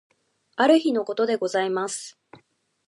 [0.55, 2.17] ある日のことでございます。